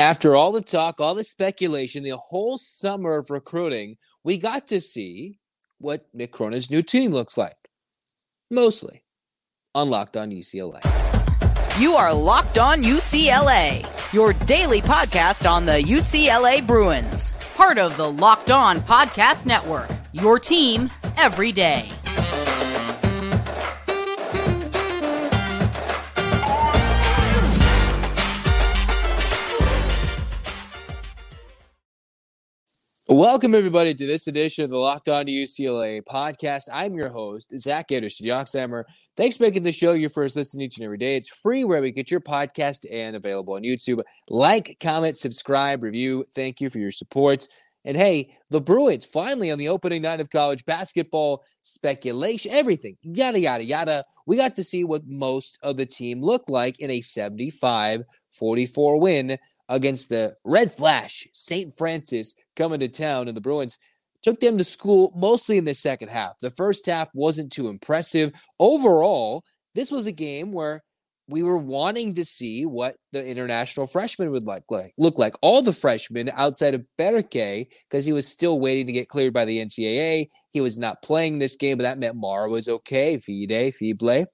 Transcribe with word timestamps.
After 0.00 0.36
all 0.36 0.52
the 0.52 0.60
talk, 0.60 1.00
all 1.00 1.16
the 1.16 1.24
speculation, 1.24 2.04
the 2.04 2.16
whole 2.16 2.56
summer 2.56 3.18
of 3.18 3.30
recruiting, 3.30 3.96
we 4.22 4.38
got 4.38 4.68
to 4.68 4.78
see 4.78 5.40
what 5.78 6.06
Mick 6.16 6.30
Cronin's 6.30 6.70
new 6.70 6.82
team 6.82 7.10
looks 7.10 7.36
like. 7.36 7.56
Mostly 8.48 9.02
on 9.74 9.90
Locked 9.90 10.16
On 10.16 10.30
UCLA. 10.30 10.80
You 11.80 11.96
are 11.96 12.14
Locked 12.14 12.58
On 12.58 12.80
UCLA, 12.80 13.84
your 14.12 14.32
daily 14.32 14.80
podcast 14.80 15.50
on 15.50 15.66
the 15.66 15.82
UCLA 15.82 16.64
Bruins, 16.64 17.32
part 17.56 17.78
of 17.78 17.96
the 17.96 18.08
Locked 18.08 18.52
On 18.52 18.76
Podcast 18.78 19.46
Network, 19.46 19.90
your 20.12 20.38
team 20.38 20.90
every 21.16 21.50
day. 21.50 21.90
Welcome, 33.10 33.54
everybody, 33.54 33.94
to 33.94 34.06
this 34.06 34.26
edition 34.26 34.64
of 34.64 34.70
the 34.70 34.76
Locked 34.76 35.08
On 35.08 35.24
to 35.24 35.32
UCLA 35.32 36.02
podcast. 36.02 36.64
I'm 36.70 36.92
your 36.92 37.08
host, 37.08 37.58
Zach 37.58 37.90
Anderson 37.90 38.26
Yoxsimer. 38.26 38.84
Thanks 39.16 39.38
for 39.38 39.44
making 39.44 39.62
the 39.62 39.72
show 39.72 39.94
your 39.94 40.10
first 40.10 40.36
listen 40.36 40.60
each 40.60 40.76
and 40.76 40.84
every 40.84 40.98
day. 40.98 41.16
It's 41.16 41.30
free 41.30 41.64
where 41.64 41.80
we 41.80 41.90
get 41.90 42.10
your 42.10 42.20
podcast 42.20 42.84
and 42.92 43.16
available 43.16 43.54
on 43.54 43.62
YouTube. 43.62 44.02
Like, 44.28 44.76
comment, 44.78 45.16
subscribe, 45.16 45.84
review. 45.84 46.26
Thank 46.34 46.60
you 46.60 46.68
for 46.68 46.80
your 46.80 46.90
support. 46.90 47.46
And 47.82 47.96
hey, 47.96 48.36
the 48.50 48.60
Bruins 48.60 49.06
finally 49.06 49.50
on 49.50 49.58
the 49.58 49.70
opening 49.70 50.02
night 50.02 50.20
of 50.20 50.28
college 50.28 50.66
basketball 50.66 51.46
speculation, 51.62 52.52
everything, 52.52 52.98
yada, 53.02 53.40
yada, 53.40 53.64
yada. 53.64 54.04
We 54.26 54.36
got 54.36 54.54
to 54.56 54.64
see 54.64 54.84
what 54.84 55.06
most 55.06 55.58
of 55.62 55.78
the 55.78 55.86
team 55.86 56.20
looked 56.20 56.50
like 56.50 56.78
in 56.78 56.90
a 56.90 57.00
75 57.00 58.02
44 58.32 59.00
win 59.00 59.38
against 59.68 60.08
the 60.08 60.34
Red 60.44 60.72
Flash, 60.72 61.26
St. 61.32 61.76
Francis, 61.76 62.34
coming 62.56 62.80
to 62.80 62.88
town, 62.88 63.28
and 63.28 63.36
the 63.36 63.40
Bruins 63.40 63.78
took 64.22 64.40
them 64.40 64.58
to 64.58 64.64
school 64.64 65.12
mostly 65.16 65.58
in 65.58 65.64
the 65.64 65.74
second 65.74 66.08
half. 66.08 66.38
The 66.40 66.50
first 66.50 66.86
half 66.86 67.08
wasn't 67.14 67.52
too 67.52 67.68
impressive. 67.68 68.32
Overall, 68.58 69.44
this 69.74 69.90
was 69.90 70.06
a 70.06 70.12
game 70.12 70.52
where 70.52 70.82
we 71.28 71.42
were 71.42 71.58
wanting 71.58 72.14
to 72.14 72.24
see 72.24 72.64
what 72.64 72.96
the 73.12 73.24
international 73.24 73.86
freshman 73.86 74.30
would 74.30 74.46
like, 74.46 74.64
look 74.96 75.18
like. 75.18 75.34
All 75.42 75.60
the 75.60 75.74
freshmen 75.74 76.30
outside 76.34 76.74
of 76.74 76.86
Berke, 76.96 77.68
because 77.88 78.06
he 78.06 78.12
was 78.12 78.26
still 78.26 78.58
waiting 78.58 78.86
to 78.86 78.92
get 78.92 79.08
cleared 79.08 79.34
by 79.34 79.44
the 79.44 79.58
NCAA. 79.58 80.28
He 80.52 80.60
was 80.62 80.78
not 80.78 81.02
playing 81.02 81.38
this 81.38 81.56
game, 81.56 81.76
but 81.76 81.82
that 81.82 81.98
meant 81.98 82.16
Mara 82.16 82.48
was 82.48 82.68
okay. 82.68 83.16
Vide, 83.16 83.74
Fible. 83.74 84.26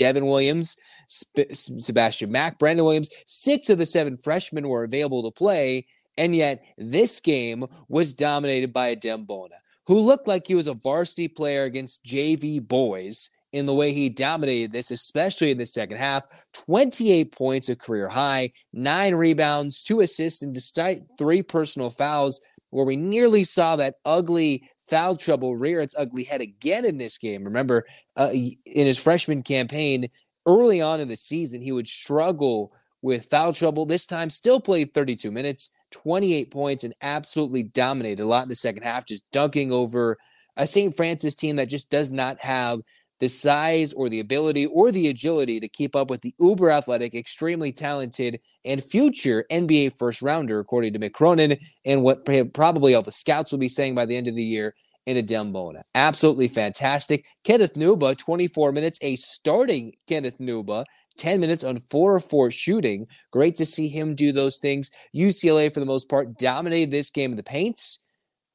Devin 0.00 0.24
Williams, 0.24 0.76
Sp- 1.06 1.52
Sebastian 1.52 2.32
Mack, 2.32 2.58
Brandon 2.58 2.84
Williams, 2.84 3.10
six 3.26 3.68
of 3.68 3.78
the 3.78 3.86
seven 3.86 4.16
freshmen 4.16 4.68
were 4.68 4.82
available 4.82 5.22
to 5.22 5.30
play. 5.30 5.84
And 6.16 6.34
yet, 6.34 6.62
this 6.78 7.20
game 7.20 7.66
was 7.88 8.14
dominated 8.14 8.72
by 8.72 8.96
Adem 8.96 9.26
Bona, 9.26 9.56
who 9.86 10.00
looked 10.00 10.26
like 10.26 10.46
he 10.46 10.54
was 10.54 10.66
a 10.66 10.74
varsity 10.74 11.28
player 11.28 11.64
against 11.64 12.04
JV 12.04 12.66
boys 12.66 13.30
in 13.52 13.66
the 13.66 13.74
way 13.74 13.92
he 13.92 14.08
dominated 14.08 14.72
this, 14.72 14.90
especially 14.90 15.50
in 15.50 15.58
the 15.58 15.66
second 15.66 15.98
half. 15.98 16.22
28 16.54 17.32
points, 17.32 17.68
a 17.68 17.76
career 17.76 18.08
high, 18.08 18.52
nine 18.72 19.14
rebounds, 19.14 19.82
two 19.82 20.00
assists, 20.00 20.42
and 20.42 20.54
despite 20.54 21.02
three 21.18 21.42
personal 21.42 21.90
fouls, 21.90 22.40
where 22.70 22.86
we 22.86 22.96
nearly 22.96 23.44
saw 23.44 23.76
that 23.76 23.96
ugly 24.04 24.68
foul 24.90 25.16
trouble 25.16 25.56
rear 25.56 25.80
its 25.80 25.94
ugly 25.96 26.24
head 26.24 26.40
again 26.40 26.84
in 26.84 26.98
this 26.98 27.16
game. 27.16 27.44
Remember, 27.44 27.86
uh, 28.16 28.30
in 28.32 28.86
his 28.86 29.02
freshman 29.02 29.42
campaign, 29.42 30.08
early 30.46 30.80
on 30.80 31.00
in 31.00 31.08
the 31.08 31.16
season, 31.16 31.62
he 31.62 31.72
would 31.72 31.86
struggle 31.86 32.72
with 33.00 33.30
foul 33.30 33.52
trouble. 33.52 33.86
This 33.86 34.04
time, 34.04 34.28
still 34.28 34.60
played 34.60 34.92
32 34.92 35.30
minutes, 35.30 35.74
28 35.92 36.50
points, 36.50 36.84
and 36.84 36.94
absolutely 37.00 37.62
dominated 37.62 38.22
a 38.22 38.26
lot 38.26 38.42
in 38.42 38.48
the 38.48 38.56
second 38.56 38.82
half, 38.82 39.06
just 39.06 39.22
dunking 39.32 39.72
over 39.72 40.18
a 40.56 40.66
St. 40.66 40.94
Francis 40.94 41.34
team 41.34 41.56
that 41.56 41.68
just 41.68 41.90
does 41.90 42.10
not 42.10 42.38
have 42.40 42.80
the 43.20 43.28
size 43.28 43.92
or 43.92 44.08
the 44.08 44.20
ability 44.20 44.66
or 44.66 44.90
the 44.90 45.08
agility 45.08 45.60
to 45.60 45.68
keep 45.68 45.94
up 45.94 46.10
with 46.10 46.22
the 46.22 46.34
uber 46.40 46.70
athletic, 46.70 47.14
extremely 47.14 47.70
talented, 47.70 48.40
and 48.64 48.82
future 48.82 49.44
NBA 49.50 49.96
first 49.96 50.22
rounder, 50.22 50.58
according 50.58 50.94
to 50.94 50.98
Mick 50.98 51.12
Cronin, 51.12 51.58
and 51.84 52.02
what 52.02 52.26
probably 52.54 52.94
all 52.94 53.02
the 53.02 53.12
scouts 53.12 53.52
will 53.52 53.58
be 53.58 53.68
saying 53.68 53.94
by 53.94 54.06
the 54.06 54.16
end 54.16 54.26
of 54.26 54.34
the 54.34 54.42
year 54.42 54.74
in 55.06 55.16
Adem 55.16 55.52
Bona. 55.52 55.84
Absolutely 55.94 56.48
fantastic. 56.48 57.26
Kenneth 57.44 57.74
Nwuba, 57.74 58.16
24 58.16 58.72
minutes, 58.72 58.98
a 59.02 59.16
starting 59.16 59.92
Kenneth 60.06 60.38
Nwuba. 60.38 60.84
10 61.18 61.40
minutes 61.40 61.64
on 61.64 61.76
4 61.76 62.14
or 62.14 62.20
4 62.20 62.50
shooting. 62.50 63.06
Great 63.30 63.54
to 63.56 63.66
see 63.66 63.88
him 63.88 64.14
do 64.14 64.32
those 64.32 64.58
things. 64.58 64.90
UCLA, 65.14 65.72
for 65.72 65.80
the 65.80 65.86
most 65.86 66.08
part, 66.08 66.38
dominated 66.38 66.90
this 66.90 67.10
game 67.10 67.32
in 67.32 67.36
the 67.36 67.42
paints. 67.42 67.98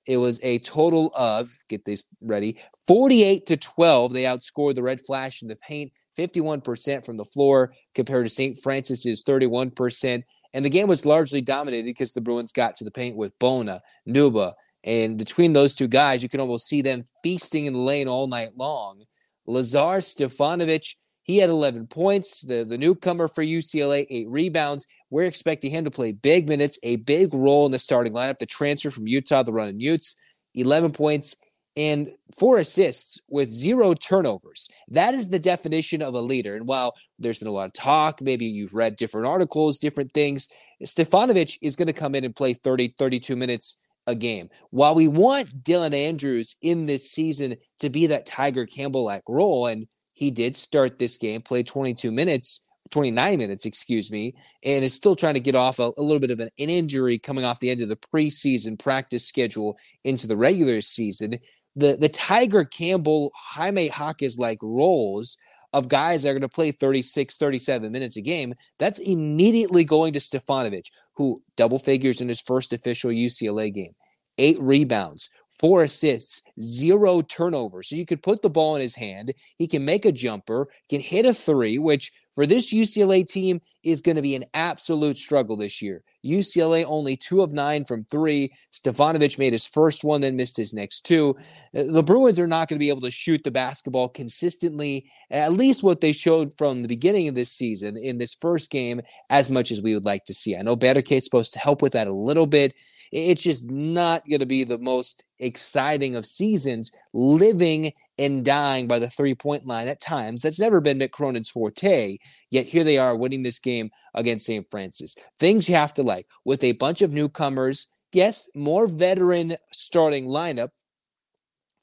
It 0.07 0.17
was 0.17 0.39
a 0.43 0.59
total 0.59 1.11
of, 1.15 1.51
get 1.69 1.85
this 1.85 2.03
ready, 2.21 2.57
48 2.87 3.45
to 3.47 3.57
12. 3.57 4.13
They 4.13 4.23
outscored 4.23 4.75
the 4.75 4.83
Red 4.83 5.01
Flash 5.05 5.41
in 5.41 5.47
the 5.47 5.55
paint, 5.55 5.91
51% 6.17 7.05
from 7.05 7.17
the 7.17 7.25
floor 7.25 7.73
compared 7.93 8.25
to 8.25 8.33
St. 8.33 8.57
Francis's 8.57 9.23
31%. 9.23 10.23
And 10.53 10.65
the 10.65 10.69
game 10.69 10.87
was 10.87 11.05
largely 11.05 11.41
dominated 11.41 11.85
because 11.85 12.13
the 12.13 12.21
Bruins 12.21 12.51
got 12.51 12.75
to 12.77 12.83
the 12.83 12.91
paint 12.91 13.17
with 13.17 13.37
Bona, 13.39 13.81
Nwuba. 14.07 14.53
And 14.85 15.17
between 15.17 15.53
those 15.53 15.73
two 15.73 15.87
guys, 15.87 16.21
you 16.21 16.29
can 16.29 16.39
almost 16.39 16.67
see 16.67 16.81
them 16.81 17.03
feasting 17.23 17.65
in 17.65 17.73
the 17.73 17.79
lane 17.79 18.07
all 18.07 18.27
night 18.27 18.55
long. 18.55 19.03
Lazar 19.47 19.99
Stefanovic, 19.99 20.95
he 21.23 21.37
had 21.37 21.49
11 21.49 21.87
points. 21.87 22.41
The, 22.41 22.63
the 22.63 22.77
newcomer 22.77 23.27
for 23.27 23.43
UCLA, 23.43 24.05
eight 24.09 24.29
rebounds. 24.29 24.85
We're 25.09 25.23
expecting 25.23 25.71
him 25.71 25.85
to 25.85 25.91
play 25.91 26.11
big 26.11 26.47
minutes, 26.47 26.77
a 26.83 26.97
big 26.97 27.33
role 27.33 27.65
in 27.65 27.71
the 27.71 27.79
starting 27.79 28.13
lineup. 28.13 28.37
The 28.37 28.45
transfer 28.45 28.91
from 28.91 29.07
Utah, 29.07 29.41
the 29.41 29.51
running 29.51 29.79
Utes, 29.79 30.15
11 30.53 30.91
points 30.91 31.35
and 31.77 32.11
four 32.37 32.59
assists 32.59 33.19
with 33.27 33.51
zero 33.51 33.93
turnovers. 33.93 34.69
That 34.87 35.13
is 35.13 35.27
the 35.29 35.39
definition 35.39 36.01
of 36.01 36.13
a 36.13 36.21
leader. 36.21 36.55
And 36.55 36.67
while 36.67 36.95
there's 37.19 37.39
been 37.39 37.49
a 37.49 37.51
lot 37.51 37.65
of 37.65 37.73
talk, 37.73 38.21
maybe 38.21 38.45
you've 38.45 38.75
read 38.75 38.95
different 38.95 39.27
articles, 39.27 39.79
different 39.79 40.11
things, 40.13 40.47
Stefanovic 40.83 41.57
is 41.61 41.75
going 41.75 41.87
to 41.87 41.93
come 41.93 42.15
in 42.15 42.23
and 42.23 42.35
play 42.35 42.53
30, 42.53 42.95
32 42.97 43.35
minutes 43.35 43.81
a 44.07 44.15
game. 44.15 44.49
While 44.69 44.95
we 44.95 45.07
want 45.07 45.63
Dylan 45.63 45.93
Andrews 45.93 46.55
in 46.61 46.85
this 46.85 47.09
season 47.09 47.57
to 47.79 47.89
be 47.89 48.07
that 48.07 48.25
Tiger 48.25 48.65
Campbell 48.65 49.03
like 49.03 49.23
role, 49.27 49.67
and 49.67 49.87
he 50.13 50.31
did 50.31 50.55
start 50.55 50.99
this 50.99 51.17
game, 51.17 51.41
played 51.41 51.67
22 51.67 52.11
minutes, 52.11 52.69
29 52.91 53.37
minutes, 53.37 53.65
excuse 53.65 54.11
me, 54.11 54.35
and 54.63 54.83
is 54.83 54.93
still 54.93 55.15
trying 55.15 55.33
to 55.33 55.39
get 55.39 55.55
off 55.55 55.79
a, 55.79 55.91
a, 55.97 56.01
little 56.01 56.19
bit 56.19 56.31
of 56.31 56.39
an, 56.39 56.49
an 56.59 56.69
injury 56.69 57.17
coming 57.17 57.43
off 57.43 57.59
the 57.59 57.69
end 57.69 57.81
of 57.81 57.89
the 57.89 57.97
preseason 57.97 58.77
practice 58.77 59.25
schedule 59.25 59.77
into 60.03 60.27
the 60.27 60.37
regular 60.37 60.81
season. 60.81 61.39
The 61.75 61.97
the 61.97 62.09
Tiger 62.09 62.63
Campbell, 62.63 63.33
Jaime 63.35 63.89
Jaquez 63.89 64.39
like 64.39 64.59
roles 64.61 65.37
of 65.73 65.89
guys 65.89 66.23
that 66.23 66.29
are 66.29 66.33
going 66.33 66.41
to 66.41 66.47
play 66.47 66.71
36, 66.71 67.37
37 67.37 67.91
minutes 67.91 68.15
a 68.15 68.21
game, 68.21 68.53
that's 68.79 68.99
immediately 68.99 69.83
going 69.83 70.13
to 70.13 70.19
Stefanovic, 70.19 70.89
who 71.15 71.41
double 71.55 71.79
figures 71.79 72.21
in 72.21 72.27
his 72.27 72.41
first 72.41 72.73
official 72.73 73.11
UCLA 73.11 73.73
game, 73.73 73.93
eight 74.37 74.59
rebounds, 74.59 75.29
four 75.59 75.83
assists, 75.83 76.41
zero 76.61 77.21
turnovers. 77.21 77.89
So 77.89 77.95
you 77.95 78.05
could 78.05 78.21
put 78.21 78.41
the 78.41 78.49
ball 78.49 78.75
in 78.75 78.81
his 78.81 78.95
hand. 78.95 79.33
He 79.57 79.67
can 79.67 79.85
make 79.85 80.05
a 80.05 80.11
jumper, 80.11 80.67
can 80.89 80.99
hit 80.99 81.25
a 81.25 81.33
three, 81.33 81.77
which 81.77 82.11
for 82.33 82.45
this 82.45 82.73
UCLA 82.73 83.25
team 83.25 83.61
is 83.83 84.01
going 84.01 84.17
to 84.17 84.21
be 84.21 84.35
an 84.35 84.45
absolute 84.53 85.17
struggle 85.17 85.55
this 85.55 85.81
year. 85.81 86.03
UCLA 86.25 86.83
only 86.87 87.15
two 87.15 87.41
of 87.41 87.53
nine 87.53 87.85
from 87.85 88.05
three. 88.05 88.51
Stefanovic 88.73 89.37
made 89.37 89.53
his 89.53 89.67
first 89.67 90.03
one, 90.03 90.21
then 90.21 90.35
missed 90.35 90.57
his 90.57 90.73
next 90.73 91.01
two. 91.01 91.35
Uh, 91.75 91.83
the 91.87 92.03
Bruins 92.03 92.39
are 92.39 92.47
not 92.47 92.67
going 92.67 92.77
to 92.77 92.83
be 92.83 92.89
able 92.89 93.01
to 93.01 93.11
shoot 93.11 93.43
the 93.43 93.51
basketball 93.51 94.09
consistently, 94.09 95.09
at 95.29 95.53
least 95.53 95.83
what 95.83 96.01
they 96.01 96.11
showed 96.11 96.53
from 96.57 96.79
the 96.79 96.87
beginning 96.87 97.27
of 97.27 97.35
this 97.35 97.51
season 97.51 97.97
in 97.97 98.17
this 98.17 98.33
first 98.33 98.71
game, 98.71 99.01
as 99.29 99.49
much 99.49 99.71
as 99.71 99.81
we 99.81 99.93
would 99.93 100.05
like 100.05 100.25
to 100.25 100.33
see. 100.33 100.55
I 100.55 100.61
know 100.61 100.75
Berke 100.75 101.11
is 101.11 101.25
supposed 101.25 101.53
to 101.53 101.59
help 101.59 101.81
with 101.81 101.93
that 101.93 102.07
a 102.07 102.13
little 102.13 102.47
bit 102.47 102.73
it's 103.11 103.43
just 103.43 103.69
not 103.69 104.27
going 104.27 104.39
to 104.39 104.45
be 104.45 104.63
the 104.63 104.77
most 104.77 105.23
exciting 105.39 106.15
of 106.15 106.25
seasons 106.25 106.91
living 107.13 107.91
and 108.17 108.45
dying 108.45 108.87
by 108.87 108.99
the 108.99 109.09
three 109.09 109.35
point 109.35 109.65
line 109.65 109.87
at 109.87 110.01
times. 110.01 110.41
That's 110.41 110.59
never 110.59 110.81
been 110.81 110.99
Mick 110.99 111.11
Cronin's 111.11 111.49
forte. 111.49 112.17
Yet 112.51 112.65
here 112.65 112.83
they 112.83 112.97
are 112.97 113.15
winning 113.15 113.43
this 113.43 113.59
game 113.59 113.89
against 114.13 114.45
St. 114.45 114.65
Francis. 114.71 115.15
Things 115.39 115.67
you 115.69 115.75
have 115.75 115.93
to 115.95 116.03
like 116.03 116.27
with 116.45 116.63
a 116.63 116.73
bunch 116.73 117.01
of 117.01 117.13
newcomers. 117.13 117.87
Yes, 118.13 118.49
more 118.55 118.87
veteran 118.87 119.55
starting 119.71 120.27
lineup 120.27 120.69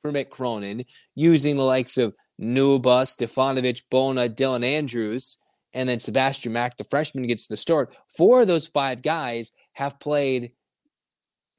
for 0.01 0.13
Mick 0.13 0.31
Cronin 0.31 0.85
using 1.15 1.57
the 1.57 1.63
likes 1.63 1.99
of 1.99 2.15
Nwuba, 2.41 3.05
Stefanovic, 3.05 3.83
Bona, 3.91 4.29
Dylan 4.29 4.65
Andrews, 4.65 5.39
and 5.75 5.89
then 5.89 5.99
Sebastian 5.99 6.53
Mack, 6.53 6.77
the 6.77 6.85
freshman, 6.85 7.27
gets 7.27 7.47
the 7.47 7.57
start. 7.57 7.95
Four 8.17 8.43
of 8.43 8.49
those 8.49 8.67
five 8.67 9.03
guys 9.03 9.53
have 9.75 10.01
played 10.01 10.53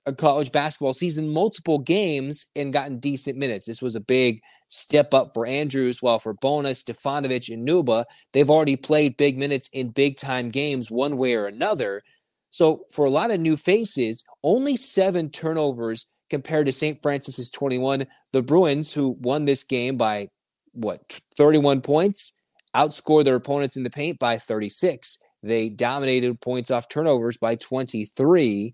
a 0.06 0.14
college 0.14 0.52
basketball 0.52 0.94
season, 0.94 1.30
multiple 1.30 1.80
games, 1.80 2.48
and 2.56 2.74
gotten 2.74 3.00
decent 3.00 3.38
minutes. 3.38 3.66
This 3.66 3.82
was 3.82 3.96
a 3.96 4.02
big 4.02 4.42
step 4.68 5.14
up 5.14 5.34
for 5.34 5.46
Andrews, 5.46 6.02
while 6.02 6.20
for 6.20 6.34
Bona, 6.34 6.70
Stefanovic, 6.70 7.54
and 7.54 7.68
Nwuba, 7.68 8.06
they've 8.34 8.50
already 8.50 8.76
played 8.76 9.18
big 9.18 9.38
minutes 9.38 9.70
in 9.72 9.90
big 9.90 10.18
time 10.18 10.50
games 10.50 10.92
one 10.92 11.18
way 11.18 11.36
or 11.36 11.48
another. 11.48 12.02
So 12.50 12.86
for 12.92 13.06
a 13.06 13.10
lot 13.10 13.32
of 13.32 13.40
new 13.40 13.56
faces, 13.56 14.24
only 14.44 14.76
seven 14.76 15.30
turnovers 15.30 16.08
compared 16.30 16.66
to 16.66 16.72
St. 16.72 17.02
Francis's 17.02 17.50
21. 17.52 18.06
The 18.32 18.44
Bruins, 18.44 18.94
who 18.94 19.18
won 19.22 19.46
this 19.46 19.64
game 19.64 19.98
by 19.98 20.30
what 20.74 21.20
31 21.38 21.82
points, 21.82 22.42
outscored 22.76 23.24
their 23.24 23.36
opponents 23.36 23.78
in 23.78 23.84
the 23.84 23.90
paint 23.90 24.20
by 24.20 24.38
36. 24.38 25.18
They 25.44 25.70
dominated 25.70 26.42
points 26.42 26.72
off 26.72 26.90
turnovers 26.90 27.38
by 27.38 27.56
23 27.56 28.74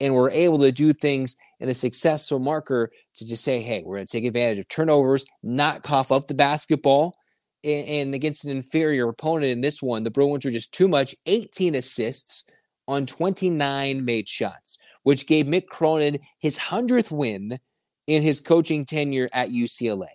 and 0.00 0.14
we 0.14 0.20
were 0.20 0.30
able 0.30 0.58
to 0.58 0.72
do 0.72 0.92
things 0.92 1.36
in 1.60 1.68
a 1.68 1.74
successful 1.74 2.38
marker 2.38 2.90
to 3.14 3.26
just 3.26 3.42
say, 3.42 3.60
hey, 3.60 3.82
we're 3.84 3.96
going 3.96 4.06
to 4.06 4.12
take 4.12 4.24
advantage 4.24 4.58
of 4.58 4.68
turnovers, 4.68 5.24
not 5.42 5.82
cough 5.82 6.12
up 6.12 6.26
the 6.26 6.34
basketball. 6.34 7.16
And, 7.64 7.88
and 7.88 8.14
against 8.14 8.44
an 8.44 8.52
inferior 8.52 9.08
opponent 9.08 9.50
in 9.50 9.60
this 9.60 9.82
one, 9.82 10.04
the 10.04 10.10
Bruins 10.10 10.44
were 10.44 10.50
just 10.50 10.72
too 10.72 10.88
much 10.88 11.14
18 11.26 11.74
assists 11.74 12.44
on 12.86 13.04
29 13.04 14.04
made 14.04 14.28
shots, 14.28 14.78
which 15.02 15.26
gave 15.26 15.46
Mick 15.46 15.66
Cronin 15.66 16.18
his 16.38 16.58
100th 16.58 17.10
win 17.10 17.58
in 18.06 18.22
his 18.22 18.40
coaching 18.40 18.86
tenure 18.86 19.28
at 19.32 19.50
UCLA. 19.50 20.06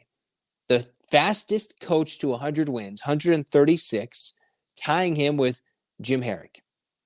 The 0.69 0.87
fastest 1.11 1.79
coach 1.81 2.17
to 2.19 2.29
100 2.29 2.69
wins, 2.69 3.01
136, 3.05 4.33
tying 4.75 5.15
him 5.15 5.37
with 5.37 5.61
Jim 6.01 6.21
Harrick. 6.21 6.62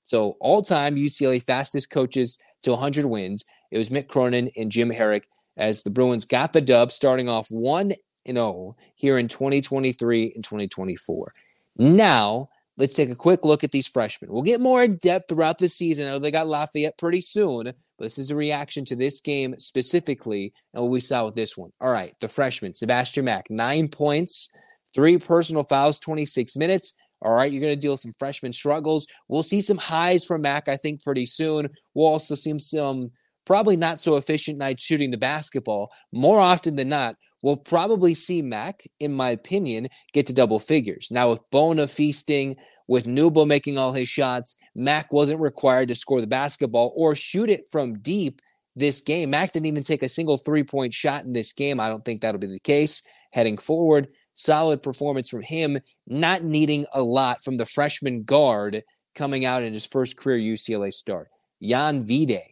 So, 0.07 0.37
all 0.39 0.61
time 0.61 0.95
UCLA 0.95 1.41
fastest 1.43 1.89
coaches 1.89 2.37
to 2.63 2.71
100 2.71 3.05
wins. 3.05 3.43
It 3.71 3.77
was 3.77 3.89
Mick 3.89 4.07
Cronin 4.07 4.49
and 4.55 4.71
Jim 4.71 4.89
Harrick 4.89 5.25
as 5.57 5.83
the 5.83 5.89
Bruins 5.89 6.23
got 6.23 6.53
the 6.53 6.61
dub, 6.61 6.91
starting 6.91 7.27
off 7.27 7.49
1 7.49 7.91
0 8.25 8.75
here 8.95 9.17
in 9.17 9.27
2023 9.27 10.31
and 10.33 10.43
2024. 10.43 11.33
Now, 11.77 12.49
let's 12.77 12.93
take 12.93 13.09
a 13.09 13.15
quick 13.15 13.43
look 13.43 13.65
at 13.65 13.71
these 13.71 13.87
freshmen. 13.87 14.31
We'll 14.31 14.43
get 14.43 14.61
more 14.61 14.81
in 14.81 14.95
depth 14.95 15.27
throughout 15.27 15.59
the 15.59 15.67
season. 15.67 16.07
I 16.07 16.11
know 16.11 16.19
they 16.19 16.31
got 16.31 16.47
Lafayette 16.47 16.97
pretty 16.97 17.21
soon, 17.21 17.65
but 17.65 18.05
this 18.05 18.17
is 18.17 18.31
a 18.31 18.35
reaction 18.35 18.85
to 18.85 18.95
this 18.95 19.19
game 19.19 19.55
specifically 19.57 20.53
and 20.73 20.83
what 20.83 20.91
we 20.91 21.01
saw 21.01 21.25
with 21.25 21.33
this 21.33 21.57
one. 21.57 21.71
All 21.81 21.91
right, 21.91 22.13
the 22.21 22.29
freshman, 22.29 22.73
Sebastian 22.73 23.25
Mack, 23.25 23.49
nine 23.49 23.89
points, 23.89 24.49
three 24.95 25.17
personal 25.17 25.63
fouls, 25.63 25.99
26 25.99 26.55
minutes. 26.55 26.93
All 27.21 27.35
right, 27.35 27.51
you're 27.51 27.61
going 27.61 27.73
to 27.73 27.79
deal 27.79 27.93
with 27.93 28.01
some 28.01 28.13
freshman 28.19 28.53
struggles. 28.53 29.07
We'll 29.27 29.43
see 29.43 29.61
some 29.61 29.77
highs 29.77 30.23
from 30.23 30.41
Mack, 30.41 30.67
I 30.67 30.77
think, 30.77 31.03
pretty 31.03 31.25
soon. 31.25 31.69
We'll 31.93 32.07
also 32.07 32.35
see 32.35 32.57
some 32.59 33.11
probably 33.45 33.77
not 33.77 33.99
so 33.99 34.17
efficient 34.17 34.57
nights 34.57 34.83
shooting 34.83 35.11
the 35.11 35.17
basketball. 35.17 35.89
More 36.11 36.39
often 36.39 36.75
than 36.75 36.89
not, 36.89 37.15
we'll 37.41 37.57
probably 37.57 38.13
see 38.13 38.41
Mack, 38.41 38.83
in 38.99 39.13
my 39.13 39.31
opinion, 39.31 39.87
get 40.13 40.27
to 40.27 40.33
double 40.33 40.59
figures. 40.59 41.09
Now, 41.11 41.29
with 41.29 41.39
Bona 41.51 41.87
feasting, 41.87 42.57
with 42.87 43.05
Nwuba 43.05 43.47
making 43.47 43.77
all 43.77 43.93
his 43.93 44.09
shots, 44.09 44.55
Mack 44.75 45.11
wasn't 45.11 45.39
required 45.39 45.87
to 45.87 45.95
score 45.95 46.21
the 46.21 46.27
basketball 46.27 46.93
or 46.95 47.15
shoot 47.15 47.49
it 47.49 47.65
from 47.71 47.99
deep 47.99 48.41
this 48.75 49.01
game. 49.01 49.31
Mack 49.31 49.53
didn't 49.53 49.65
even 49.65 49.83
take 49.83 50.03
a 50.03 50.09
single 50.09 50.37
three 50.37 50.63
point 50.63 50.93
shot 50.93 51.23
in 51.23 51.33
this 51.33 51.51
game. 51.51 51.79
I 51.79 51.89
don't 51.89 52.05
think 52.05 52.21
that'll 52.21 52.39
be 52.39 52.47
the 52.47 52.59
case 52.59 53.01
heading 53.31 53.57
forward 53.57 54.07
solid 54.37 54.81
performance 54.81 55.29
from 55.29 55.41
him, 55.41 55.79
not 56.05 56.43
needing 56.43 56.85
a 56.93 57.01
lot 57.01 57.43
from 57.43 57.57
the 57.57 57.65
freshman 57.65 58.23
guard 58.23 58.83
coming 59.15 59.43
out 59.43 59.63
in 59.63 59.73
his 59.73 59.85
first 59.85 60.15
career 60.15 60.37
UCLA 60.37 60.93
start. 60.93 61.27
Jan 61.61 62.05
Vide. 62.05 62.43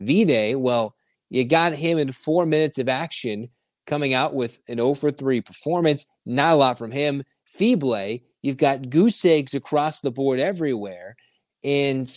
Vide, 0.00 0.56
well, 0.56 0.96
you 1.30 1.44
got 1.44 1.74
him 1.74 1.98
in 1.98 2.10
four 2.10 2.46
minutes 2.46 2.78
of 2.78 2.88
action 2.88 3.50
coming 3.86 4.14
out 4.14 4.34
with 4.34 4.58
an 4.68 4.78
0 4.78 4.94
for 4.94 5.10
3 5.10 5.42
performance. 5.42 6.06
Not 6.24 6.54
a 6.54 6.56
lot 6.56 6.78
from 6.78 6.90
him. 6.90 7.22
Fibleuil, 7.58 8.22
you've 8.42 8.56
got 8.56 8.90
goose 8.90 9.24
eggs 9.24 9.54
across 9.54 10.00
the 10.00 10.10
board 10.10 10.40
everywhere. 10.40 11.16
And 11.62 12.10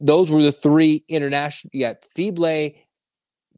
those 0.00 0.30
were 0.30 0.42
the 0.42 0.52
three 0.52 1.04
international. 1.08 1.70
You 1.72 1.80
got 1.80 2.04
Fibleuil, 2.16 2.74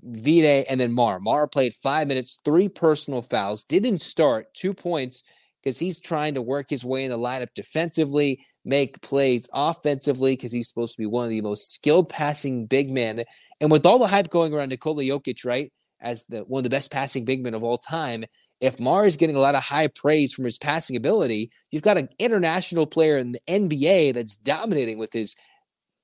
Vide, 0.02 0.64
and 0.68 0.80
then 0.80 0.92
Mar. 0.92 1.20
Mar 1.20 1.46
played 1.46 1.74
five 1.74 2.08
minutes, 2.08 2.40
three 2.44 2.68
personal 2.68 3.22
fouls, 3.22 3.64
didn't 3.64 4.00
start, 4.00 4.52
two 4.54 4.74
points 4.74 5.22
because 5.62 5.78
he's 5.78 6.00
trying 6.00 6.34
to 6.34 6.42
work 6.42 6.68
his 6.68 6.84
way 6.84 7.04
in 7.04 7.10
the 7.10 7.18
lineup 7.18 7.54
defensively, 7.54 8.44
make 8.64 9.00
plays 9.00 9.48
offensively 9.52 10.32
because 10.32 10.52
he's 10.52 10.68
supposed 10.68 10.96
to 10.96 11.02
be 11.02 11.06
one 11.06 11.24
of 11.24 11.30
the 11.30 11.40
most 11.40 11.72
skilled 11.72 12.08
passing 12.08 12.66
big 12.66 12.90
men. 12.90 13.24
And 13.60 13.70
with 13.70 13.86
all 13.86 13.98
the 13.98 14.08
hype 14.08 14.28
going 14.28 14.52
around 14.52 14.70
Nikola 14.70 15.04
Jokic, 15.04 15.44
right, 15.44 15.72
as 16.00 16.24
the 16.24 16.40
one 16.40 16.60
of 16.60 16.64
the 16.64 16.70
best 16.70 16.90
passing 16.90 17.24
big 17.24 17.42
men 17.42 17.54
of 17.54 17.62
all 17.62 17.78
time, 17.78 18.24
if 18.60 18.78
Mar 18.78 19.04
is 19.06 19.16
getting 19.16 19.36
a 19.36 19.40
lot 19.40 19.54
of 19.54 19.62
high 19.62 19.88
praise 19.88 20.32
from 20.32 20.44
his 20.44 20.58
passing 20.58 20.96
ability, 20.96 21.50
you've 21.70 21.82
got 21.82 21.98
an 21.98 22.08
international 22.18 22.86
player 22.86 23.16
in 23.18 23.32
the 23.32 23.40
NBA 23.48 24.14
that's 24.14 24.36
dominating 24.36 24.98
with 24.98 25.12
his 25.12 25.36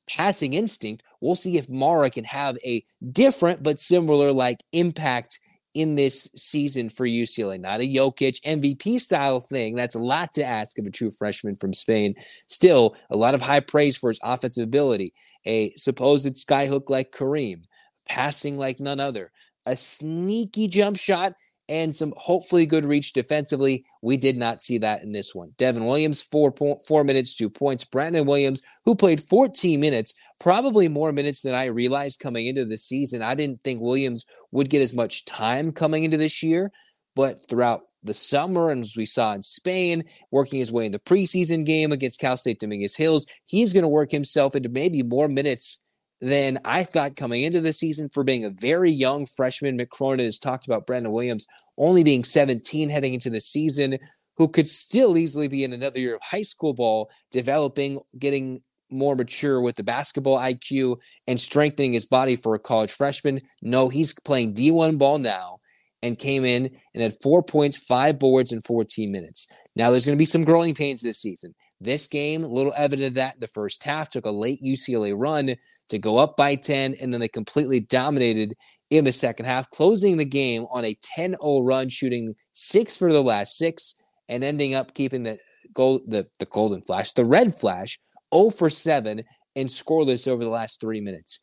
passing 0.09 0.55
instinct. 0.55 1.03
We'll 1.21 1.37
see 1.37 1.57
if 1.57 1.69
Mara 1.69 2.11
can 2.11 2.25
have 2.25 2.57
a 2.65 2.85
different 3.13 3.63
but 3.63 3.81
similar 3.81 4.33
like 4.33 4.59
impact 4.73 5.41
in 5.75 5.95
this 5.95 6.29
season 6.37 6.89
for 6.89 7.07
UCLA. 7.07 7.61
Not 7.61 7.81
a 7.81 7.89
Jokic 7.89 8.41
MVP 8.43 9.01
style 9.01 9.41
thing. 9.41 9.75
That's 9.75 9.95
a 9.95 10.01
lot 10.01 10.33
to 10.35 10.45
ask 10.45 10.79
of 10.79 10.87
a 10.87 10.91
true 10.91 11.11
freshman 11.11 11.57
from 11.57 11.73
Spain. 11.73 12.15
Still, 12.49 12.97
a 13.11 13.17
lot 13.17 13.35
of 13.35 13.43
high 13.43 13.61
praise 13.61 13.97
for 13.97 14.11
his 14.11 14.21
offensive 14.23 14.65
ability. 14.65 15.13
A 15.47 15.73
supposed 15.77 16.35
skyhook 16.35 16.91
like 16.91 17.13
Kareem, 17.13 17.63
passing 18.09 18.59
like 18.59 18.81
none 18.81 19.01
other, 19.01 19.31
a 19.67 19.77
sneaky 19.77 20.69
jump 20.69 20.97
shot 20.97 21.35
and 21.69 21.95
some 21.95 22.15
hopefully 22.17 22.67
good 22.67 22.85
reach 22.85 23.13
defensively. 23.13 23.85
We 24.03 24.17
did 24.17 24.37
not 24.37 24.63
see 24.63 24.79
that 24.79 25.03
in 25.03 25.13
this 25.13 25.35
one. 25.35 25.53
Devin 25.59 25.85
Williams, 25.85 26.23
four, 26.23 26.51
po- 26.51 26.81
four 26.87 27.05
minutes, 27.05 27.35
two 27.35 27.51
points. 27.51 27.85
Brandon 27.85 28.27
Williams, 28.27 28.63
who 28.85 28.95
played 28.95 29.23
14 29.23 29.79
minutes, 29.79 30.15
probably 30.39 30.89
more 30.89 31.13
minutes 31.13 31.43
than 31.43 31.55
I 31.55 31.67
realized 31.67 32.21
coming 32.21 32.47
into 32.47 32.65
the 32.65 32.77
season. 32.77 33.23
I 33.23 33.35
didn't 33.35 33.63
think 33.65 33.81
Williams 33.81 34.25
would 34.53 34.71
get 34.71 34.83
as 34.83 34.95
much 34.95 35.25
time 35.25 35.73
coming 35.73 36.05
into 36.05 36.17
this 36.17 36.43
year, 36.43 36.71
but 37.17 37.39
throughout 37.49 37.83
the 38.03 38.15
summer, 38.15 38.71
and 38.71 38.85
as 38.85 38.97
we 38.97 39.05
saw 39.05 39.33
in 39.35 39.43
Spain, 39.43 40.05
working 40.31 40.61
his 40.61 40.73
way 40.73 40.87
in 40.87 40.93
the 40.93 40.99
preseason 41.01 41.67
game 41.67 41.93
against 41.93 42.21
Cal 42.21 42.37
State 42.37 42.61
Dominguez 42.61 42.97
Hills, 42.97 43.27
he's 43.47 43.73
going 43.73 43.83
to 43.83 43.89
work 43.89 44.11
himself 44.11 44.55
into 44.55 44.69
maybe 44.69 45.03
more 45.03 45.29
minutes 45.29 45.83
than 46.21 46.59
I 46.65 46.85
thought 46.85 47.17
coming 47.17 47.43
into 47.43 47.61
the 47.61 47.73
season 47.73 48.09
for 48.13 48.25
being 48.25 48.45
a 48.45 48.51
very 48.51 48.91
young 48.91 49.27
freshman. 49.27 49.79
Mick 49.79 49.91
Cronin 49.91 50.25
has 50.25 50.39
talked 50.39 50.67
about 50.67 50.87
Brandon 50.87 51.13
Williams 51.13 51.47
only 51.77 52.03
being 52.03 52.25
17 52.25 52.89
heading 52.91 53.15
into 53.15 53.31
the 53.31 53.41
season, 53.41 53.99
who 54.37 54.49
could 54.49 54.69
still 54.69 55.17
easily 55.17 55.49
be 55.49 55.65
in 55.65 55.73
another 55.73 56.01
year 56.01 56.15
of 56.15 56.23
high 56.23 56.43
school 56.43 56.75
ball, 56.75 57.11
developing, 57.31 58.01
getting 58.19 58.63
more 58.91 59.15
mature 59.15 59.61
with 59.61 59.77
the 59.77 59.85
basketball 59.85 60.39
IQ 60.39 60.97
and 61.27 61.41
strengthening 61.41 61.93
his 61.93 62.07
body 62.07 62.37
for 62.37 62.55
a 62.55 62.59
college 62.59 62.93
freshman. 62.93 63.41
No, 63.63 63.89
he's 63.89 64.15
playing 64.25 64.55
D1 64.55 64.99
ball 64.99 65.19
now 65.19 65.59
and 66.03 66.19
came 66.19 66.45
in 66.45 66.71
and 66.95 67.03
had 67.03 67.17
four 67.23 67.43
points, 67.43 67.77
five 67.77 68.19
boards 68.19 68.53
in 68.53 68.63
14 68.63 69.11
minutes. 69.11 69.47
Now, 69.77 69.91
there's 69.91 70.05
going 70.05 70.17
to 70.17 70.21
be 70.21 70.25
some 70.25 70.45
growing 70.45 70.75
pains 70.75 71.01
this 71.01 71.21
season. 71.21 71.55
This 71.81 72.09
game, 72.09 72.43
a 72.43 72.49
little 72.49 72.73
evident 72.77 73.09
of 73.09 73.15
that 73.15 73.41
the 73.41 73.47
first 73.47 73.85
half, 73.85 74.09
took 74.09 74.27
a 74.27 74.31
late 74.31 74.61
UCLA 74.63 75.15
run 75.17 75.55
to 75.89 75.99
go 75.99 76.19
up 76.19 76.37
by 76.37 76.55
10, 76.57 76.95
and 77.01 77.13
then 77.13 77.21
they 77.21 77.29
completely 77.29 77.81
dominated 77.81 78.55
in 78.91 79.05
the 79.05 79.13
second 79.13 79.47
half, 79.47 79.71
closing 79.71 80.17
the 80.17 80.25
game 80.25 80.67
on 80.71 80.85
a 80.85 80.97
10 81.03 81.37
0 81.41 81.61
run, 81.61 81.89
shooting 81.89 82.35
six 82.53 82.97
for 82.97 83.13
the 83.13 83.23
last 83.23 83.57
six, 83.57 83.95
and 84.29 84.43
ending 84.43 84.75
up 84.75 84.95
keeping 84.95 85.23
the 85.23 85.39
gold, 85.73 86.03
the, 86.09 86.27
the 86.41 86.47
golden 86.47 86.83
flash, 86.83 87.13
the 87.13 87.25
red 87.25 87.55
flash, 87.55 87.99
0 88.35 88.51
for 88.51 88.71
7, 88.71 89.23
and 89.57 89.69
scoreless 89.69 90.29
over 90.29 90.45
the 90.45 90.51
last 90.51 90.81
three 90.81 91.01
minutes. 91.01 91.41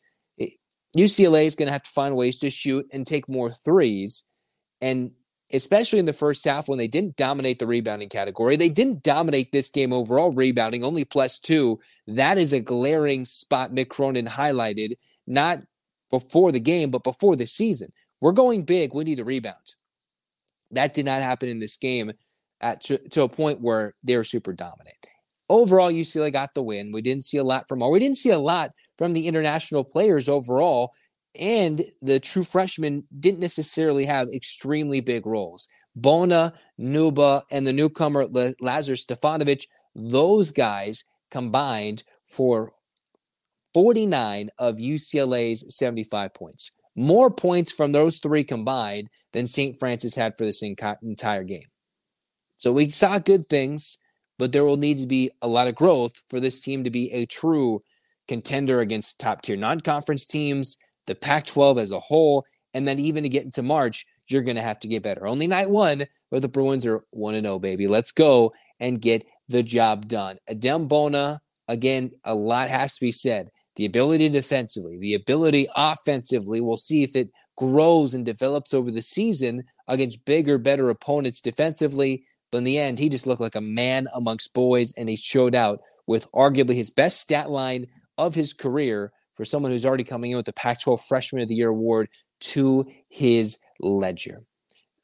UCLA 0.96 1.44
is 1.44 1.54
going 1.54 1.66
to 1.66 1.72
have 1.72 1.82
to 1.82 1.90
find 1.90 2.16
ways 2.16 2.38
to 2.38 2.48
shoot 2.48 2.86
and 2.92 3.06
take 3.06 3.28
more 3.28 3.50
threes. 3.50 4.26
And 4.80 5.10
especially 5.52 5.98
in 5.98 6.04
the 6.04 6.12
first 6.12 6.44
half 6.44 6.68
when 6.68 6.78
they 6.78 6.88
didn't 6.88 7.16
dominate 7.16 7.58
the 7.58 7.66
rebounding 7.66 8.08
category. 8.08 8.56
They 8.56 8.68
didn't 8.68 9.02
dominate 9.02 9.52
this 9.52 9.70
game 9.70 9.92
overall 9.92 10.32
rebounding, 10.32 10.82
only 10.82 11.04
plus 11.04 11.38
two. 11.38 11.78
That 12.06 12.38
is 12.38 12.52
a 12.52 12.60
glaring 12.60 13.24
spot 13.24 13.72
Mick 13.72 13.88
Cronin 13.88 14.26
highlighted, 14.26 14.94
not 15.26 15.62
before 16.10 16.52
the 16.52 16.60
game, 16.60 16.90
but 16.90 17.04
before 17.04 17.36
the 17.36 17.46
season. 17.46 17.92
We're 18.20 18.32
going 18.32 18.64
big. 18.64 18.94
We 18.94 19.04
need 19.04 19.20
a 19.20 19.24
rebound. 19.24 19.74
That 20.72 20.94
did 20.94 21.06
not 21.06 21.22
happen 21.22 21.48
in 21.48 21.60
this 21.60 21.76
game 21.76 22.12
at 22.60 22.80
to, 22.84 22.98
to 23.10 23.22
a 23.22 23.28
point 23.28 23.60
where 23.60 23.94
they 24.02 24.16
were 24.16 24.24
super 24.24 24.52
dominant. 24.52 24.96
Overall, 25.48 25.92
UCLA 25.92 26.32
got 26.32 26.54
the 26.54 26.62
win. 26.62 26.92
We 26.92 27.02
didn't 27.02 27.24
see 27.24 27.38
a 27.38 27.44
lot 27.44 27.68
from 27.68 27.82
all. 27.82 27.92
We 27.92 28.00
didn't 28.00 28.16
see 28.16 28.30
a 28.30 28.38
lot 28.38 28.72
from 28.98 29.12
the 29.12 29.28
international 29.28 29.84
players 29.84 30.28
overall 30.28 30.92
and 31.38 31.84
the 32.00 32.20
true 32.20 32.42
freshmen 32.42 33.04
didn't 33.18 33.40
necessarily 33.40 34.04
have 34.06 34.28
extremely 34.32 35.00
big 35.00 35.26
roles. 35.26 35.68
Bona, 35.94 36.54
Nwuba, 36.78 37.42
and 37.50 37.66
the 37.66 37.72
newcomer 37.72 38.26
Lazar 38.60 38.94
Stefanovic, 38.94 39.64
those 39.94 40.50
guys 40.50 41.04
combined 41.30 42.04
for 42.24 42.72
49 43.74 44.50
of 44.58 44.76
UCLA's 44.76 45.76
75 45.76 46.34
points. 46.34 46.72
More 46.94 47.30
points 47.30 47.72
from 47.72 47.92
those 47.92 48.18
three 48.18 48.44
combined 48.44 49.08
than 49.32 49.46
St. 49.46 49.76
Francis 49.78 50.14
had 50.14 50.36
for 50.38 50.44
this 50.44 50.62
entire 50.62 51.44
game. 51.44 51.66
So 52.56 52.72
we 52.72 52.88
saw 52.88 53.18
good 53.18 53.48
things, 53.48 53.98
but 54.38 54.52
there 54.52 54.64
will 54.64 54.76
need 54.76 54.98
to 54.98 55.06
be 55.06 55.30
a 55.42 55.48
lot 55.48 55.68
of 55.68 55.74
growth 55.74 56.12
for 56.28 56.40
this 56.40 56.60
team 56.60 56.84
to 56.84 56.90
be 56.90 57.10
a 57.12 57.26
true 57.26 57.82
contender 58.28 58.80
against 58.80 59.20
top 59.20 59.42
tier 59.42 59.56
non 59.56 59.80
conference 59.80 60.26
teams, 60.26 60.76
the 61.06 61.14
Pac 61.14 61.46
12 61.46 61.78
as 61.78 61.90
a 61.90 62.00
whole. 62.00 62.44
And 62.74 62.86
then 62.86 62.98
even 62.98 63.22
to 63.22 63.28
get 63.28 63.44
into 63.44 63.62
March, 63.62 64.04
you're 64.28 64.42
going 64.42 64.56
to 64.56 64.62
have 64.62 64.80
to 64.80 64.88
get 64.88 65.02
better. 65.02 65.26
Only 65.26 65.46
night 65.46 65.70
one, 65.70 66.06
but 66.30 66.42
the 66.42 66.48
Bruins 66.48 66.86
are 66.86 67.04
1 67.10 67.34
0, 67.40 67.58
baby. 67.58 67.86
Let's 67.86 68.12
go 68.12 68.52
and 68.80 69.00
get 69.00 69.24
the 69.48 69.62
job 69.62 70.08
done. 70.08 70.38
Adem 70.50 70.88
Bona, 70.88 71.40
again, 71.68 72.10
a 72.24 72.34
lot 72.34 72.68
has 72.68 72.94
to 72.94 73.00
be 73.00 73.12
said. 73.12 73.50
The 73.76 73.84
ability 73.84 74.30
defensively, 74.30 74.98
the 74.98 75.14
ability 75.14 75.68
offensively, 75.76 76.60
we'll 76.60 76.78
see 76.78 77.02
if 77.02 77.14
it 77.14 77.30
grows 77.56 78.14
and 78.14 78.24
develops 78.24 78.72
over 78.74 78.90
the 78.90 79.02
season 79.02 79.64
against 79.88 80.24
bigger, 80.24 80.58
better 80.58 80.90
opponents 80.90 81.40
defensively. 81.40 82.24
But 82.50 82.58
in 82.58 82.64
the 82.64 82.78
end, 82.78 82.98
he 82.98 83.08
just 83.08 83.26
looked 83.26 83.40
like 83.40 83.56
a 83.56 83.60
man 83.60 84.08
amongst 84.14 84.54
boys, 84.54 84.92
and 84.96 85.08
he 85.08 85.16
showed 85.16 85.54
out 85.54 85.80
with 86.06 86.30
arguably 86.32 86.74
his 86.74 86.90
best 86.90 87.20
stat 87.20 87.50
line 87.50 87.86
of 88.18 88.34
his 88.34 88.52
career 88.52 89.12
for 89.34 89.44
someone 89.44 89.72
who's 89.72 89.84
already 89.84 90.04
coming 90.04 90.30
in 90.30 90.36
with 90.36 90.46
the 90.46 90.52
Pac 90.52 90.80
12 90.80 91.00
Freshman 91.04 91.42
of 91.42 91.48
the 91.48 91.54
Year 91.54 91.68
award 91.68 92.08
to 92.40 92.86
his 93.08 93.58
ledger. 93.80 94.42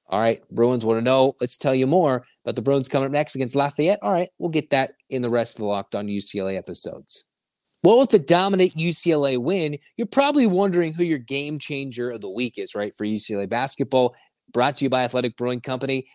All 0.08 0.20
right, 0.20 0.42
Bruins 0.50 0.84
want 0.84 0.98
to 0.98 1.04
know. 1.04 1.34
Let's 1.40 1.56
tell 1.56 1.74
you 1.74 1.86
more 1.86 2.22
about 2.44 2.54
the 2.54 2.62
Bruins 2.62 2.88
coming 2.88 3.06
up 3.06 3.12
next 3.12 3.34
against 3.34 3.56
Lafayette. 3.56 3.98
All 4.02 4.12
right, 4.12 4.28
we'll 4.38 4.50
get 4.50 4.70
that 4.70 4.92
in 5.08 5.22
the 5.22 5.30
rest 5.30 5.56
of 5.56 5.62
the 5.62 5.68
Locked 5.68 5.94
On 5.94 6.06
UCLA 6.06 6.56
episodes. 6.56 7.24
Well, 7.82 7.98
with 7.98 8.10
the 8.10 8.18
dominant 8.18 8.74
UCLA 8.74 9.38
win, 9.38 9.78
you're 9.96 10.06
probably 10.06 10.46
wondering 10.46 10.92
who 10.92 11.02
your 11.02 11.18
game 11.18 11.58
changer 11.58 12.10
of 12.10 12.20
the 12.20 12.30
week 12.30 12.58
is, 12.58 12.74
right? 12.74 12.94
For 12.94 13.04
UCLA 13.04 13.48
basketball, 13.48 14.14
brought 14.52 14.76
to 14.76 14.84
you 14.84 14.90
by 14.90 15.02
Athletic 15.02 15.36
Brewing 15.36 15.60
Company. 15.60 16.06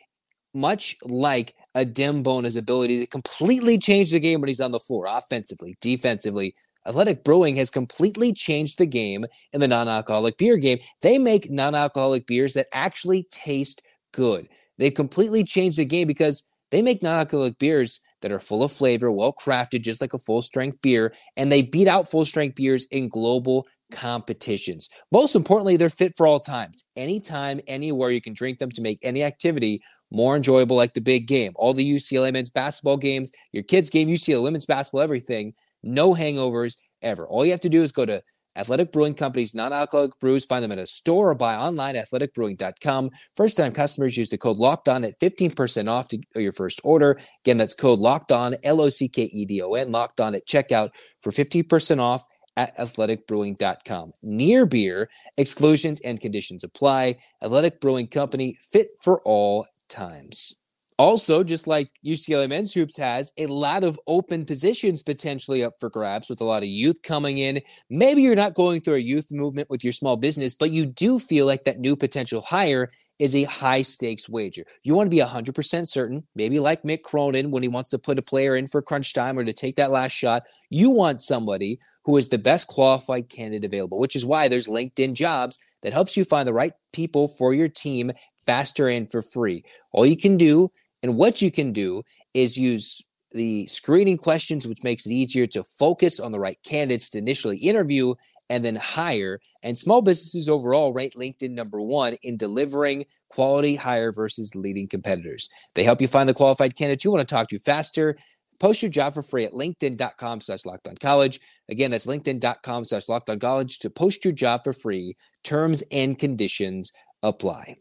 Much 0.54 0.96
like 1.04 1.54
Adem 1.76 2.24
Bona's 2.24 2.56
ability 2.56 3.00
to 3.00 3.08
completely 3.08 3.78
change 3.78 4.12
the 4.12 4.20
game 4.20 4.42
when 4.42 4.48
he's 4.48 4.62
on 4.62 4.72
the 4.72 4.80
floor, 4.80 5.06
offensively, 5.08 5.78
defensively, 5.82 6.54
Athletic 6.88 7.24
Brewing 7.24 7.56
has 7.56 7.70
completely 7.70 8.32
changed 8.32 8.78
the 8.78 8.86
game 8.86 9.26
in 9.52 9.60
the 9.60 9.68
non 9.68 9.88
alcoholic 9.88 10.38
beer 10.38 10.58
game. 10.58 10.80
They 11.02 11.18
make 11.18 11.52
non 11.52 11.76
alcoholic 11.76 12.26
beers 12.26 12.54
that 12.54 12.68
actually 12.74 13.28
taste 13.30 13.82
good. 14.14 14.48
They've 14.78 14.94
completely 14.94 15.44
changed 15.44 15.78
the 15.78 15.86
game 15.86 16.08
because 16.08 16.48
they 16.72 16.82
make 16.82 17.04
non 17.04 17.18
alcoholic 17.18 17.60
beers 17.60 18.00
that 18.22 18.32
are 18.32 18.40
full 18.40 18.64
of 18.64 18.72
flavor, 18.72 19.12
well 19.12 19.34
crafted, 19.34 19.82
just 19.82 20.02
like 20.02 20.14
a 20.14 20.20
full 20.20 20.42
strength 20.42 20.82
beer, 20.82 21.14
and 21.36 21.52
they 21.52 21.62
beat 21.62 21.88
out 21.88 22.10
full 22.10 22.26
strength 22.26 22.56
beers 22.56 22.88
in 22.90 23.10
global 23.10 23.68
competitions. 23.92 24.90
Most 25.12 25.36
importantly, 25.36 25.78
they're 25.78 25.90
fit 25.90 26.14
for 26.18 26.26
all 26.26 26.40
times. 26.40 26.84
Anytime, 26.96 27.62
anywhere 27.68 28.12
you 28.12 28.22
can 28.22 28.34
drink 28.34 28.60
them 28.60 28.72
to 28.72 28.82
make 28.82 29.00
any 29.02 29.24
activity 29.24 29.82
more 30.12 30.36
enjoyable, 30.36 30.76
like 30.76 30.94
the 30.94 31.02
big 31.02 31.28
game. 31.28 31.54
All 31.56 31.74
the 31.74 31.96
UCLA 31.96 32.32
men's 32.34 32.50
basketball 32.50 32.98
games, 32.98 33.32
your 33.52 33.64
kids' 33.64 33.90
game, 33.90 34.08
UCLA 34.08 34.44
women's 34.44 34.66
basketball, 34.66 35.02
everything. 35.02 35.54
No 35.84 36.14
hangovers 36.14 36.78
ever. 37.02 37.28
All 37.28 37.46
you 37.46 37.52
have 37.52 37.60
to 37.62 37.70
do 37.70 37.84
is 37.84 37.92
go 37.92 38.06
to 38.06 38.22
Athletic 38.58 38.92
Brewing 38.92 39.14
Company's 39.14 39.54
non-alcoholic 39.54 40.20
brews. 40.20 40.46
Find 40.46 40.64
them 40.64 40.72
at 40.72 40.80
a 40.80 40.88
store 40.88 41.30
or 41.30 41.36
buy 41.36 41.56
online 41.56 41.96
at 41.96 42.10
athleticbrewing.com. 42.10 43.12
First-time 43.36 43.72
customers 43.72 44.18
use 44.18 44.30
the 44.30 44.38
code 44.38 44.58
Locked 44.58 44.90
On 44.90 45.04
at 45.04 45.20
15% 45.20 45.88
off 45.88 46.08
to 46.08 46.20
your 46.36 46.52
first 46.52 46.82
order. 46.84 47.20
Again, 47.46 47.58
that's 47.58 47.76
code 47.76 48.00
Locked 48.00 48.32
On, 48.32 48.56
L-O-C-K-E-D-O-N, 48.64 49.92
Locked 49.92 50.20
On 50.20 50.34
at 50.34 50.48
checkout 50.48 50.90
for 51.22 51.32
15% 51.32 52.00
off 52.00 52.26
at 52.58 52.76
athleticbrewing.com. 52.78 54.12
Near 54.24 54.66
beer, 54.66 55.10
exclusions 55.38 56.02
and 56.02 56.20
conditions 56.20 56.64
apply. 56.64 57.18
Athletic 57.44 57.80
Brewing 57.80 58.08
Company, 58.08 58.58
fit 58.72 58.90
for 59.00 59.22
all 59.22 59.68
times. 59.88 60.56
Also, 61.00 61.44
just 61.44 61.68
like 61.68 61.92
UCLA 62.04 62.50
men's 62.50 62.74
hoops 62.74 62.98
has 62.98 63.32
a 63.38 63.46
lot 63.46 63.84
of 63.84 64.00
open 64.08 64.46
positions 64.46 65.04
potentially 65.04 65.64
up 65.64 65.76
for 65.80 65.92
grabs 65.92 66.28
with 66.28 66.42
a 66.42 66.44
lot 66.44 66.64
of 66.64 66.70
youth 66.70 67.04
coming 67.04 67.38
in. 67.38 67.62
Maybe 67.90 68.24
you're 68.24 68.36
not 68.36 68.56
going 68.56 68.82
through 68.82 68.96
a 68.96 69.00
youth 69.00 69.32
movement 69.32 69.70
with 69.70 69.84
your 69.84 69.94
small 69.94 70.18
business, 70.18 70.56
but 70.56 70.72
you 70.72 70.88
do 70.88 71.20
feel 71.20 71.46
like 71.46 71.66
that 71.66 71.80
new 71.80 71.96
potential 71.96 72.42
hire 72.42 72.90
is 73.20 73.36
a 73.36 73.44
high 73.44 73.82
stakes 73.84 74.28
wager. 74.28 74.64
You 74.84 74.96
want 74.96 75.08
to 75.08 75.16
be 75.16 75.22
100% 75.22 75.88
certain, 75.88 76.24
maybe 76.36 76.60
like 76.60 76.84
Mick 76.84 77.04
Cronin 77.04 77.52
when 77.52 77.64
he 77.64 77.70
wants 77.70 77.90
to 77.92 78.00
put 78.00 78.20
a 78.20 78.24
player 78.24 78.56
in 78.56 78.68
for 78.68 78.82
crunch 78.82 79.14
time 79.14 79.38
or 79.38 79.44
to 79.44 79.54
take 79.54 79.76
that 79.76 79.92
last 79.92 80.14
shot. 80.14 80.44
You 80.70 80.90
want 80.90 81.22
somebody 81.22 81.80
who 82.06 82.18
is 82.18 82.30
the 82.30 82.38
best 82.38 82.68
qualified 82.68 83.30
candidate 83.30 83.66
available, 83.66 84.00
which 84.00 84.16
is 84.16 84.26
why 84.26 84.48
there's 84.48 84.68
LinkedIn 84.68 85.14
jobs 85.14 85.58
that 85.82 85.94
helps 85.94 86.18
you 86.18 86.26
find 86.26 86.48
the 86.48 86.54
right 86.54 86.74
people 86.92 87.28
for 87.28 87.54
your 87.54 87.70
team 87.70 88.12
faster 88.48 88.88
and 88.88 89.12
for 89.12 89.22
free. 89.22 89.64
All 89.92 90.08
you 90.08 90.18
can 90.18 90.38
do 90.38 90.72
and 91.04 91.16
what 91.16 91.42
you 91.42 91.52
can 91.52 91.72
do 91.72 92.02
is 92.34 92.58
use 92.58 93.02
the 93.32 93.68
screening 93.68 94.18
questions, 94.18 94.66
which 94.66 94.84
makes 94.84 95.06
it 95.06 95.12
easier 95.12 95.46
to 95.48 95.64
focus 95.64 96.20
on 96.20 96.32
the 96.32 96.40
right 96.40 96.58
candidates 96.64 97.10
to 97.12 97.20
initially 97.20 97.58
interview 97.58 98.16
and 98.50 98.64
then 98.64 98.76
hire. 98.76 99.40
And 99.64 99.78
small 99.78 100.02
businesses 100.02 100.50
overall 100.50 100.94
rate 100.94 101.16
LinkedIn 101.16 101.52
number 101.52 101.82
one 101.82 102.16
in 102.24 102.38
delivering 102.38 103.06
quality 103.30 103.76
hire 103.76 104.12
versus 104.12 104.56
leading 104.56 104.88
competitors. 104.88 105.50
They 105.76 105.84
help 105.84 106.02
you 106.02 106.08
find 106.08 106.30
the 106.30 106.34
qualified 106.34 106.76
candidates 106.76 107.04
you 107.04 107.12
want 107.12 107.28
to 107.28 107.36
talk 107.36 107.50
to 107.50 107.60
faster. 107.60 108.18
Post 108.60 108.82
your 108.82 108.90
job 108.90 109.14
for 109.14 109.22
free 109.22 109.46
at 109.46 109.54
linkedin.com 109.54 110.40
slash 110.40 110.62
college. 111.00 111.40
Again, 111.70 111.92
that's 111.92 112.08
linkedin.com 112.08 112.86
slash 112.86 113.06
college 113.40 113.80
to 113.80 113.90
post 113.90 114.26
your 114.26 114.34
job 114.34 114.64
for 114.64 114.74
free. 114.74 115.16
Terms 115.44 115.84
and 115.92 116.18
conditions 116.18 116.92
apply. 117.22 117.76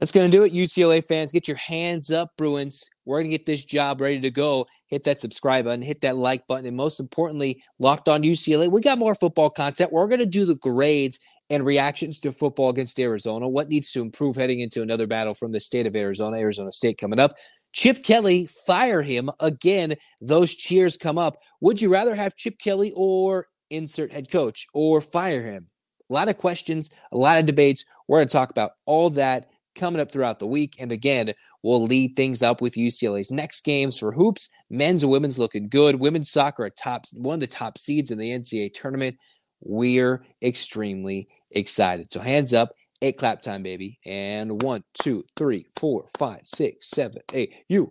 That's 0.00 0.12
going 0.12 0.30
to 0.30 0.34
do 0.34 0.44
it, 0.44 0.54
UCLA 0.54 1.04
fans. 1.04 1.30
Get 1.30 1.46
your 1.46 1.58
hands 1.58 2.10
up, 2.10 2.30
Bruins. 2.38 2.88
We're 3.04 3.18
going 3.18 3.30
to 3.30 3.36
get 3.36 3.44
this 3.44 3.64
job 3.64 4.00
ready 4.00 4.18
to 4.20 4.30
go. 4.30 4.66
Hit 4.86 5.04
that 5.04 5.20
subscribe 5.20 5.66
button, 5.66 5.82
hit 5.82 6.00
that 6.00 6.16
like 6.16 6.46
button, 6.46 6.64
and 6.64 6.76
most 6.76 7.00
importantly, 7.00 7.62
locked 7.78 8.08
on 8.08 8.22
UCLA. 8.22 8.70
We 8.70 8.80
got 8.80 8.98
more 8.98 9.14
football 9.14 9.50
content. 9.50 9.92
We're 9.92 10.08
going 10.08 10.20
to 10.20 10.26
do 10.26 10.46
the 10.46 10.56
grades 10.56 11.20
and 11.50 11.66
reactions 11.66 12.18
to 12.20 12.32
football 12.32 12.70
against 12.70 12.98
Arizona. 12.98 13.46
What 13.46 13.68
needs 13.68 13.92
to 13.92 14.00
improve 14.00 14.36
heading 14.36 14.60
into 14.60 14.80
another 14.80 15.06
battle 15.06 15.34
from 15.34 15.52
the 15.52 15.60
state 15.60 15.86
of 15.86 15.94
Arizona, 15.94 16.38
Arizona 16.38 16.72
State 16.72 16.96
coming 16.96 17.20
up. 17.20 17.32
Chip 17.72 18.02
Kelly, 18.02 18.48
fire 18.66 19.02
him 19.02 19.30
again. 19.38 19.94
Those 20.20 20.54
cheers 20.54 20.96
come 20.96 21.18
up. 21.18 21.36
Would 21.60 21.82
you 21.82 21.92
rather 21.92 22.14
have 22.14 22.36
Chip 22.36 22.58
Kelly 22.58 22.92
or 22.96 23.48
insert 23.68 24.12
head 24.12 24.30
coach 24.30 24.66
or 24.72 25.00
fire 25.00 25.44
him? 25.44 25.68
A 26.08 26.12
lot 26.12 26.28
of 26.28 26.36
questions, 26.36 26.90
a 27.12 27.16
lot 27.16 27.38
of 27.38 27.46
debates. 27.46 27.84
We're 28.08 28.18
going 28.18 28.28
to 28.28 28.32
talk 28.32 28.50
about 28.50 28.72
all 28.86 29.10
that 29.10 29.46
coming 29.74 30.00
up 30.00 30.10
throughout 30.10 30.38
the 30.38 30.46
week. 30.46 30.76
And 30.78 30.92
again, 30.92 31.32
we'll 31.62 31.82
lead 31.82 32.16
things 32.16 32.42
up 32.42 32.60
with 32.60 32.74
UCLA's 32.74 33.30
next 33.30 33.62
games 33.64 33.98
for 33.98 34.12
hoops. 34.12 34.48
Men's 34.68 35.02
and 35.02 35.12
women's 35.12 35.38
looking 35.38 35.68
good. 35.68 35.96
Women's 35.96 36.30
soccer 36.30 36.64
at 36.64 36.76
top 36.76 37.04
one 37.14 37.34
of 37.34 37.40
the 37.40 37.46
top 37.46 37.78
seeds 37.78 38.10
in 38.10 38.18
the 38.18 38.30
NCAA 38.30 38.72
tournament. 38.72 39.16
We're 39.60 40.24
extremely 40.42 41.28
excited. 41.50 42.12
So 42.12 42.20
hands 42.20 42.54
up, 42.54 42.70
eight 43.02 43.18
clap 43.18 43.42
time, 43.42 43.62
baby. 43.62 43.98
And 44.06 44.62
one, 44.62 44.84
two, 44.94 45.24
three, 45.36 45.66
four, 45.76 46.06
five, 46.18 46.40
six, 46.44 46.88
seven, 46.88 47.22
eight. 47.32 47.54
U 47.68 47.88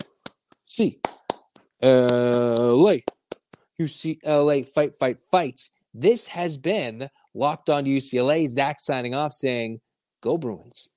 C 0.65 0.99
L 1.81 2.89
A. 2.89 3.03
UCLA 3.79 4.67
fight, 4.67 4.95
fight, 4.97 5.17
fights. 5.31 5.71
This 5.93 6.27
has 6.27 6.57
been 6.57 7.09
Locked 7.33 7.69
On 7.69 7.85
UCLA. 7.85 8.47
Zach 8.47 8.79
signing 8.79 9.15
off 9.15 9.31
saying, 9.31 9.79
Go 10.21 10.37
Bruins. 10.37 10.93